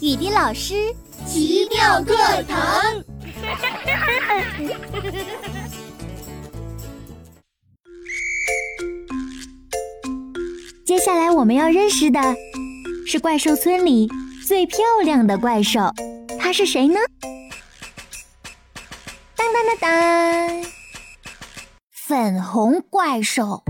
[0.00, 0.94] 雨滴老师
[1.26, 2.14] 奇妙课
[2.44, 3.04] 堂。
[10.86, 12.20] 接下来我们要认识的
[13.08, 14.08] 是怪兽村里
[14.46, 15.80] 最漂亮的怪兽，
[16.38, 17.00] 它是谁呢？
[19.34, 20.64] 当当当当，
[21.90, 23.64] 粉红怪兽。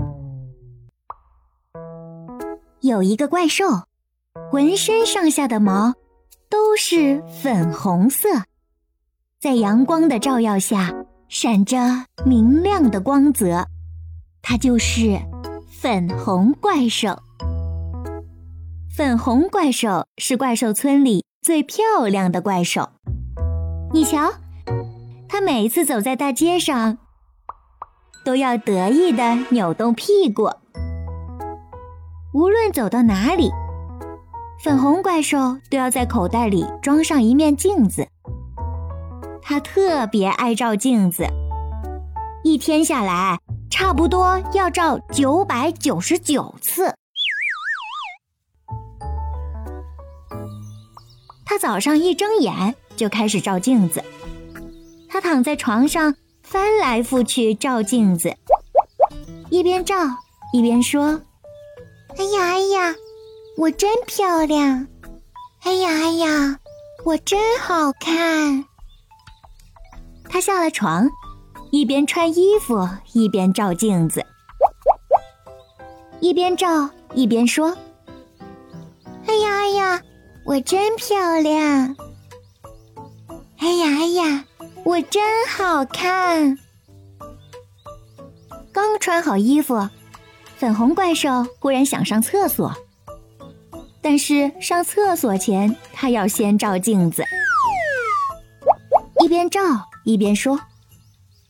[2.81, 3.65] 有一个怪兽，
[4.51, 5.95] 浑身上下的毛
[6.49, 8.27] 都是粉红色，
[9.39, 10.91] 在阳光的照耀下
[11.27, 11.77] 闪着
[12.25, 13.67] 明亮的光泽。
[14.41, 15.19] 它就是
[15.69, 17.17] 粉红怪兽。
[18.95, 22.89] 粉红怪兽是怪兽村里最漂亮的怪兽。
[23.93, 24.33] 你瞧，
[25.27, 26.97] 它每次走在大街上，
[28.25, 30.49] 都要得意的扭动屁股。
[32.33, 33.51] 无论走到哪里，
[34.61, 38.05] 粉红怪兽都要在口袋里装上一面镜子。
[39.41, 41.25] 它特别爱照镜子，
[42.43, 46.93] 一天下来差不多要照九百九十九次。
[51.45, 54.03] 他早上一睁眼就开始照镜子，
[55.07, 56.13] 他躺在床上
[56.43, 58.35] 翻来覆去照镜子，
[59.49, 59.95] 一边照
[60.51, 61.21] 一边说。
[62.17, 62.93] 哎呀哎呀，
[63.59, 64.87] 我真漂亮！
[65.63, 66.57] 哎呀哎呀，
[67.03, 68.63] 我真好看！
[70.29, 71.09] 他下了床，
[71.69, 74.25] 一边穿衣服一边照镜子，
[76.21, 77.77] 一边照一边说
[79.27, 80.01] ：“哎呀哎呀，
[80.45, 81.97] 我真漂亮！
[83.57, 84.45] 哎呀哎呀，
[84.85, 86.57] 我真好看！”
[88.71, 89.89] 刚穿好衣服。
[90.55, 92.73] 粉红怪兽忽然想上厕所，
[94.01, 97.23] 但是上厕所前，他要先照镜子，
[99.21, 99.59] 一边照
[100.05, 100.59] 一边说：“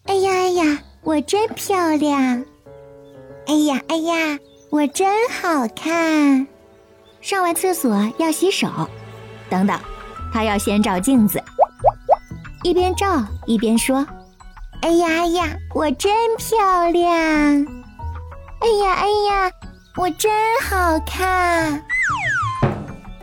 [0.05, 2.43] 哎呀哎呀，我真漂亮！
[3.45, 4.39] 哎呀哎呀，
[4.71, 6.47] 我真好看！”
[7.21, 8.67] 上完厕所要洗手，
[9.49, 9.79] 等等，
[10.33, 11.41] 他要先照镜子，
[12.63, 14.05] 一边照一边说
[14.81, 17.05] ：“哎呀哎呀，我真漂亮！”
[18.61, 19.51] 哎呀哎呀，
[19.95, 20.31] 我真
[20.63, 21.83] 好看！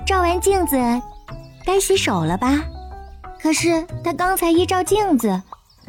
[0.07, 0.77] 照完镜子，
[1.65, 2.65] 该洗手了吧？
[3.41, 5.43] 可是他刚才一照镜子，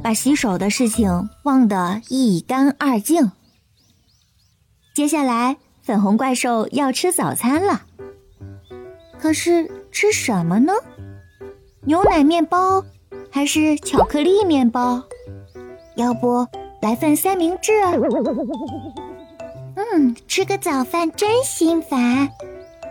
[0.04, 3.32] 把洗手的事情忘得一干二净。
[4.96, 7.84] 接下来，粉红怪兽要吃早餐了。
[9.20, 10.74] 可是吃什么呢？
[11.82, 12.84] 牛奶面包
[13.30, 15.04] 还是巧克力面包？
[15.96, 16.48] 要不
[16.82, 17.72] 来份三明治？
[19.76, 22.30] 嗯，吃个早饭真心烦。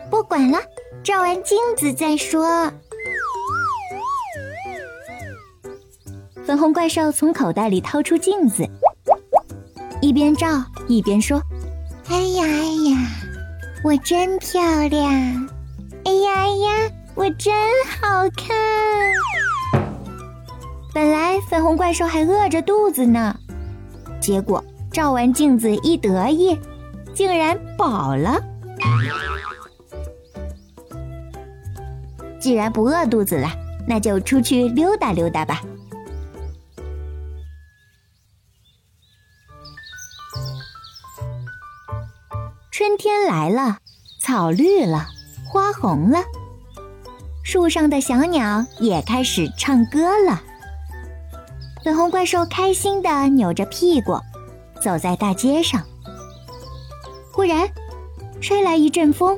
[0.08, 0.58] 不管了，
[1.02, 2.72] 照完镜子再说。
[6.44, 8.64] 粉红怪兽从口袋里掏出镜子，
[10.00, 10.46] 一边照
[10.86, 11.40] 一边说
[12.08, 12.96] ：“哎呀哎呀，
[13.82, 15.04] 我真漂亮！
[16.04, 17.52] 哎呀哎呀，我真
[18.00, 18.56] 好看！”
[20.94, 23.36] 本来粉红怪兽还饿着肚子呢，
[24.20, 26.58] 结果照完镜子一得意。
[27.14, 28.38] 竟然饱了！
[32.46, 33.50] 既然不饿肚子了，
[33.88, 35.62] 那就出去溜达溜达吧。
[42.70, 43.78] 春天来了，
[44.20, 45.08] 草绿了，
[45.44, 46.20] 花红了，
[47.42, 50.40] 树上的小鸟也开始唱歌了。
[51.82, 54.20] 粉红怪兽开心的扭着屁股，
[54.80, 55.82] 走在大街上。
[57.32, 57.68] 忽然，
[58.40, 59.36] 吹来一阵风，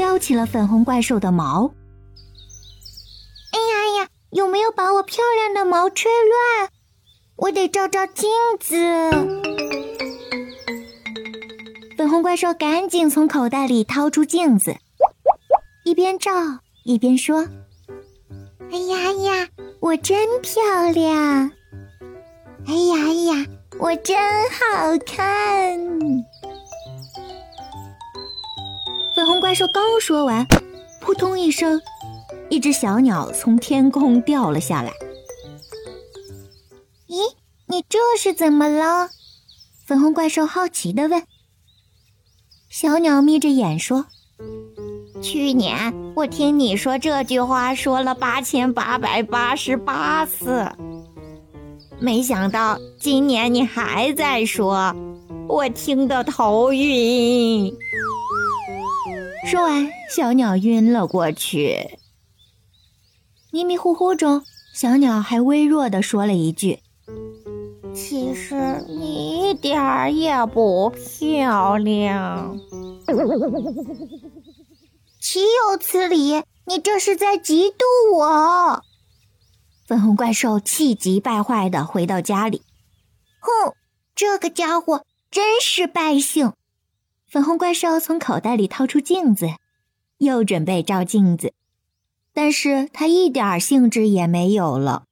[0.00, 1.70] 撩起了粉红怪兽的毛。
[3.52, 6.70] 哎呀呀，有没有把我漂亮的毛吹乱？
[7.36, 8.74] 我得照照镜子。
[11.98, 14.74] 粉红怪兽赶紧从口袋里掏出镜子，
[15.84, 16.32] 一边照
[16.84, 17.46] 一边说
[18.72, 19.48] ：“哎呀呀，
[19.80, 20.62] 我真漂
[20.94, 21.52] 亮！
[22.66, 23.46] 哎呀呀。”
[23.78, 24.16] 我真
[24.50, 25.78] 好看！
[29.20, 30.46] 粉红怪兽刚说完，
[30.98, 31.78] 扑通一声，
[32.48, 34.90] 一只小鸟从天空掉了下来。
[37.06, 37.34] 咦，
[37.66, 39.10] 你这是怎么了？
[39.84, 41.22] 粉红怪兽好奇的问。
[42.70, 44.06] 小鸟眯着眼说
[45.20, 50.66] ：“去年我听你说这句话说了八千八百八十八次。”
[52.00, 54.96] 没想到今年你还在说，
[55.46, 57.70] 我听得头晕。
[59.46, 61.98] 说完，小鸟晕了过去。
[63.52, 64.42] 迷迷糊糊中，
[64.74, 66.80] 小鸟还微弱地说了一句
[67.94, 72.58] ：“其实你一点儿也不漂亮。
[75.20, 76.42] ”岂有此理！
[76.66, 78.82] 你这是在嫉妒我！
[79.86, 82.62] 粉红怪兽气急败坏地回到家里。
[83.40, 83.74] 哼，
[84.14, 86.52] 这个家伙真是败兴！
[87.30, 89.50] 粉红怪兽从口袋里掏出镜子，
[90.18, 91.52] 又准备照镜子，
[92.34, 95.04] 但是他一点兴致也没有了。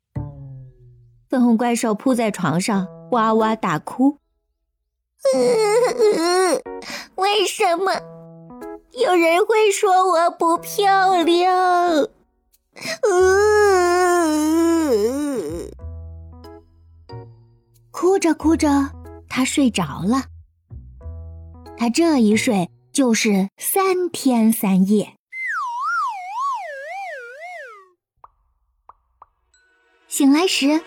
[1.30, 4.18] 粉红怪兽扑在床上哇哇大哭。
[7.14, 7.92] 为什么
[8.90, 12.08] 有人会说我不漂亮？
[17.92, 18.90] 哭着哭着，
[19.28, 20.24] 他睡着了。
[21.78, 25.14] 他这一睡就是三天三夜。
[30.08, 30.82] 醒来时，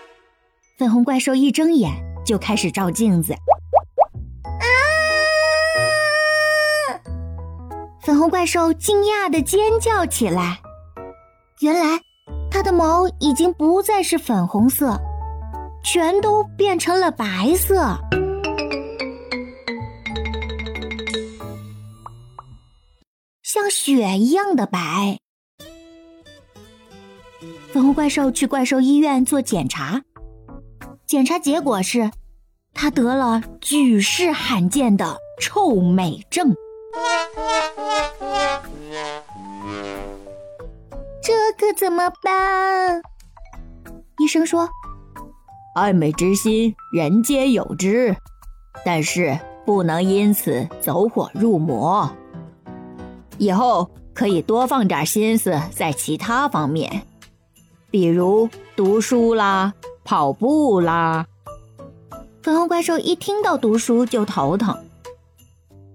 [0.78, 1.90] 粉红怪兽一睁眼
[2.26, 3.32] 就开始照镜子。
[3.32, 4.68] 啊！
[8.02, 10.60] 粉红怪兽惊讶的尖叫起来。
[11.60, 11.98] 原来，
[12.50, 15.00] 它的毛已经不再是粉红色，
[15.82, 17.98] 全都变成了白色。
[23.84, 25.18] 雪一样的白。
[27.72, 30.02] 粉红怪兽去怪兽医院做检查，
[31.04, 32.08] 检查结果是，
[32.72, 36.54] 他得了举世罕见的臭美症。
[41.20, 43.02] 这可怎么办？
[44.18, 44.68] 医生说
[45.74, 48.14] ：“爱美之心，人皆有之，
[48.84, 49.36] 但是
[49.66, 52.08] 不能因此走火入魔。”
[53.42, 57.02] 以后可以多放点心思在其他方面，
[57.90, 59.74] 比如读书啦、
[60.04, 61.26] 跑步啦。
[62.40, 64.78] 粉红怪兽一听到读书就头疼，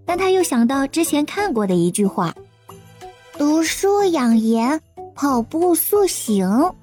[0.06, 2.36] 但他又想到之前看过的一句话
[3.40, 4.82] ：“读书养颜，
[5.16, 6.74] 跑步塑形。”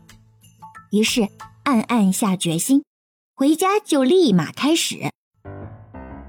[0.90, 1.28] 于是
[1.64, 2.82] 暗暗下决心，
[3.34, 5.10] 回家就立马开始。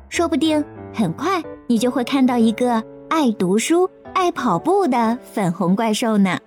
[0.09, 0.61] 说不定
[0.93, 2.83] 很快你就会看到一个
[3.15, 3.89] 爱读书。
[4.13, 6.37] 爱跑步的粉红怪兽呢？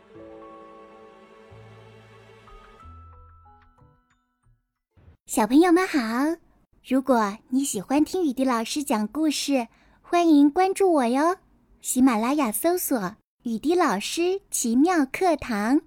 [5.25, 5.99] 小朋友们好！
[6.87, 9.67] 如果你喜欢听雨滴老师讲故事，
[10.03, 11.39] 欢迎关注我哟。
[11.81, 15.81] 喜马拉雅搜索“雨滴老师奇妙课堂”。